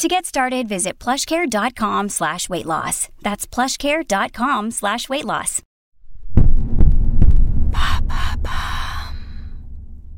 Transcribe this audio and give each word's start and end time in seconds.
To 0.00 0.08
get 0.08 0.24
started, 0.24 0.66
visit 0.66 0.98
plushcare.com 0.98 2.08
slash 2.08 2.48
weight 2.48 2.64
loss. 2.64 3.08
That's 3.22 3.46
plushcare.com 3.46 4.70
slash 4.70 5.10
weight 5.10 5.26
loss. 5.26 5.60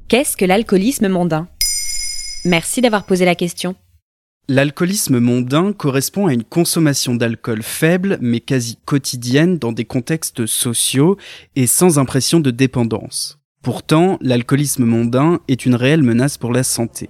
Qu'est-ce 0.06 0.36
que 0.36 0.44
l'alcoolisme 0.44 1.08
mondain? 1.08 1.48
Merci 2.44 2.80
d'avoir 2.80 3.04
posé 3.06 3.24
la 3.24 3.34
question. 3.34 3.74
L'alcoolisme 4.46 5.18
mondain 5.18 5.72
correspond 5.72 6.28
à 6.28 6.32
une 6.32 6.44
consommation 6.44 7.16
d'alcool 7.16 7.64
faible 7.64 8.18
mais 8.20 8.38
quasi 8.38 8.78
quotidienne 8.84 9.58
dans 9.58 9.72
des 9.72 9.84
contextes 9.84 10.46
sociaux 10.46 11.16
et 11.56 11.66
sans 11.66 11.98
impression 11.98 12.38
de 12.38 12.52
dépendance. 12.52 13.40
Pourtant, 13.64 14.16
l'alcoolisme 14.20 14.84
mondain 14.84 15.40
est 15.48 15.66
une 15.66 15.74
réelle 15.74 16.04
menace 16.04 16.38
pour 16.38 16.52
la 16.52 16.62
santé. 16.62 17.08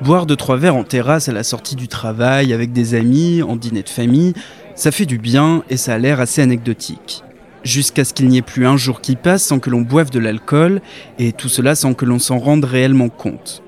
Boire 0.00 0.26
deux 0.26 0.36
trois 0.36 0.56
verres 0.56 0.76
en 0.76 0.84
terrasse 0.84 1.28
à 1.28 1.32
la 1.32 1.42
sortie 1.42 1.74
du 1.74 1.88
travail 1.88 2.52
avec 2.52 2.72
des 2.72 2.94
amis, 2.94 3.42
en 3.42 3.56
dîner 3.56 3.82
de 3.82 3.88
famille, 3.88 4.32
ça 4.76 4.92
fait 4.92 5.06
du 5.06 5.18
bien 5.18 5.64
et 5.70 5.76
ça 5.76 5.94
a 5.94 5.98
l'air 5.98 6.20
assez 6.20 6.40
anecdotique. 6.40 7.24
Jusqu'à 7.64 8.04
ce 8.04 8.14
qu'il 8.14 8.28
n'y 8.28 8.38
ait 8.38 8.42
plus 8.42 8.64
un 8.64 8.76
jour 8.76 9.00
qui 9.00 9.16
passe 9.16 9.42
sans 9.42 9.58
que 9.58 9.70
l'on 9.70 9.80
boive 9.80 10.10
de 10.10 10.20
l'alcool, 10.20 10.80
et 11.18 11.32
tout 11.32 11.48
cela 11.48 11.74
sans 11.74 11.94
que 11.94 12.04
l'on 12.04 12.20
s'en 12.20 12.38
rende 12.38 12.64
réellement 12.64 13.08
compte. 13.08 13.64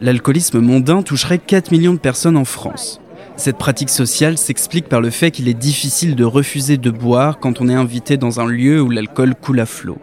L'alcoolisme 0.00 0.58
mondain 0.58 1.02
toucherait 1.02 1.38
4 1.38 1.70
millions 1.70 1.94
de 1.94 2.00
personnes 2.00 2.36
en 2.36 2.44
France. 2.44 3.00
Cette 3.36 3.56
pratique 3.56 3.88
sociale 3.88 4.38
s'explique 4.38 4.88
par 4.88 5.00
le 5.00 5.10
fait 5.10 5.30
qu'il 5.30 5.48
est 5.48 5.54
difficile 5.54 6.16
de 6.16 6.24
refuser 6.24 6.76
de 6.76 6.90
boire 6.90 7.38
quand 7.38 7.60
on 7.60 7.68
est 7.68 7.74
invité 7.74 8.16
dans 8.16 8.40
un 8.40 8.46
lieu 8.46 8.82
où 8.82 8.90
l'alcool 8.90 9.36
coule 9.36 9.60
à 9.60 9.66
flot. 9.66 9.98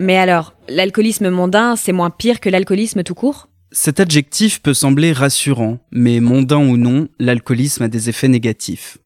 Mais 0.00 0.18
alors, 0.18 0.54
l'alcoolisme 0.68 1.30
mondain, 1.30 1.76
c'est 1.76 1.92
moins 1.92 2.10
pire 2.10 2.40
que 2.40 2.50
l'alcoolisme 2.50 3.04
tout 3.04 3.14
court? 3.14 3.48
Cet 3.76 3.98
adjectif 3.98 4.62
peut 4.62 4.72
sembler 4.72 5.12
rassurant, 5.12 5.80
mais 5.90 6.20
mondain 6.20 6.58
ou 6.58 6.76
non, 6.76 7.08
l'alcoolisme 7.18 7.82
a 7.82 7.88
des 7.88 8.08
effets 8.08 8.28
négatifs. 8.28 8.98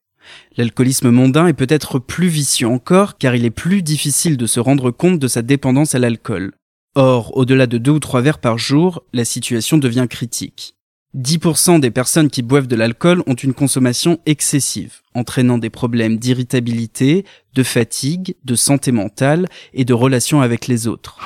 L'alcoolisme 0.58 1.08
mondain 1.08 1.46
est 1.46 1.54
peut-être 1.54 1.98
plus 1.98 2.28
vicieux 2.28 2.68
encore 2.68 3.16
car 3.16 3.34
il 3.34 3.46
est 3.46 3.50
plus 3.50 3.80
difficile 3.82 4.36
de 4.36 4.46
se 4.46 4.60
rendre 4.60 4.90
compte 4.90 5.18
de 5.18 5.26
sa 5.26 5.40
dépendance 5.40 5.94
à 5.94 5.98
l'alcool. 5.98 6.52
Or, 6.96 7.34
au-delà 7.34 7.66
de 7.66 7.78
deux 7.78 7.92
ou 7.92 7.98
trois 7.98 8.20
verres 8.20 8.40
par 8.40 8.58
jour, 8.58 9.02
la 9.14 9.24
situation 9.24 9.78
devient 9.78 10.06
critique. 10.08 10.74
10% 11.16 11.80
des 11.80 11.90
personnes 11.90 12.28
qui 12.28 12.42
boivent 12.42 12.66
de 12.66 12.76
l'alcool 12.76 13.22
ont 13.26 13.34
une 13.34 13.54
consommation 13.54 14.20
excessive, 14.26 14.96
entraînant 15.14 15.56
des 15.56 15.70
problèmes 15.70 16.18
d'irritabilité, 16.18 17.24
de 17.54 17.62
fatigue, 17.62 18.34
de 18.44 18.54
santé 18.54 18.92
mentale 18.92 19.48
et 19.72 19.86
de 19.86 19.94
relations 19.94 20.42
avec 20.42 20.66
les 20.66 20.86
autres. 20.86 21.18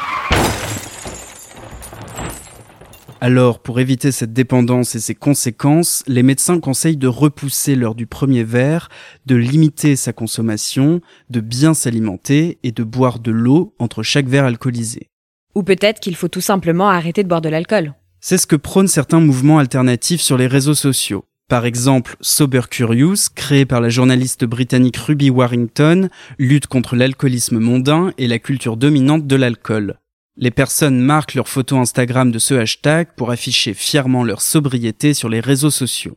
Alors, 3.24 3.60
pour 3.60 3.78
éviter 3.78 4.10
cette 4.10 4.32
dépendance 4.32 4.96
et 4.96 4.98
ses 4.98 5.14
conséquences, 5.14 6.02
les 6.08 6.24
médecins 6.24 6.58
conseillent 6.58 6.96
de 6.96 7.06
repousser 7.06 7.76
l'heure 7.76 7.94
du 7.94 8.08
premier 8.08 8.42
verre, 8.42 8.88
de 9.26 9.36
limiter 9.36 9.94
sa 9.94 10.12
consommation, 10.12 11.00
de 11.30 11.38
bien 11.38 11.72
s'alimenter 11.72 12.58
et 12.64 12.72
de 12.72 12.82
boire 12.82 13.20
de 13.20 13.30
l'eau 13.30 13.76
entre 13.78 14.02
chaque 14.02 14.26
verre 14.26 14.46
alcoolisé. 14.46 15.06
Ou 15.54 15.62
peut-être 15.62 16.00
qu'il 16.00 16.16
faut 16.16 16.26
tout 16.26 16.40
simplement 16.40 16.88
arrêter 16.88 17.22
de 17.22 17.28
boire 17.28 17.40
de 17.40 17.48
l'alcool. 17.48 17.94
C'est 18.20 18.38
ce 18.38 18.46
que 18.48 18.56
prônent 18.56 18.88
certains 18.88 19.20
mouvements 19.20 19.61
alternatifs 19.61 20.20
sur 20.20 20.36
les 20.36 20.48
réseaux 20.48 20.74
sociaux. 20.74 21.24
Par 21.48 21.64
exemple, 21.64 22.16
Sober 22.20 22.62
Curious, 22.68 23.28
créé 23.36 23.66
par 23.66 23.80
la 23.80 23.88
journaliste 23.88 24.44
britannique 24.44 24.96
Ruby 24.96 25.30
Warrington, 25.30 26.08
lutte 26.40 26.66
contre 26.66 26.96
l'alcoolisme 26.96 27.61
mondain 27.61 28.12
et 28.18 28.27
la 28.27 28.40
culture 28.40 28.77
dominante 28.77 29.28
de 29.28 29.36
l'alcool. 29.36 30.00
Les 30.38 30.50
personnes 30.50 30.98
marquent 30.98 31.34
leurs 31.34 31.48
photos 31.48 31.78
Instagram 31.80 32.32
de 32.32 32.38
ce 32.38 32.54
hashtag 32.54 33.08
pour 33.16 33.30
afficher 33.30 33.74
fièrement 33.74 34.24
leur 34.24 34.40
sobriété 34.40 35.12
sur 35.12 35.28
les 35.28 35.40
réseaux 35.40 35.70
sociaux. 35.70 36.16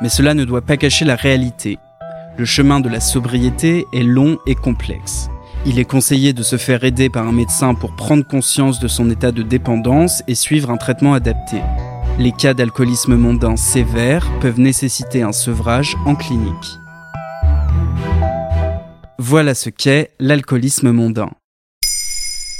Mais 0.00 0.08
cela 0.08 0.32
ne 0.32 0.46
doit 0.46 0.62
pas 0.62 0.78
cacher 0.78 1.04
la 1.04 1.16
réalité. 1.16 1.76
Le 2.38 2.46
chemin 2.46 2.80
de 2.80 2.88
la 2.88 3.00
sobriété 3.00 3.84
est 3.92 4.02
long 4.02 4.38
et 4.46 4.54
complexe. 4.54 5.28
Il 5.66 5.78
est 5.78 5.84
conseillé 5.84 6.32
de 6.32 6.42
se 6.42 6.56
faire 6.56 6.82
aider 6.84 7.10
par 7.10 7.28
un 7.28 7.32
médecin 7.32 7.74
pour 7.74 7.94
prendre 7.94 8.26
conscience 8.26 8.80
de 8.80 8.88
son 8.88 9.10
état 9.10 9.30
de 9.30 9.42
dépendance 9.42 10.22
et 10.26 10.34
suivre 10.34 10.70
un 10.70 10.78
traitement 10.78 11.12
adapté. 11.12 11.58
Les 12.18 12.32
cas 12.32 12.54
d'alcoolisme 12.54 13.16
mondain 13.16 13.56
sévères 13.56 14.30
peuvent 14.40 14.60
nécessiter 14.60 15.20
un 15.20 15.32
sevrage 15.32 15.94
en 16.06 16.14
clinique. 16.14 16.78
Voilà 19.18 19.54
ce 19.54 19.68
qu'est 19.68 20.12
l'alcoolisme 20.18 20.90
mondain. 20.90 21.28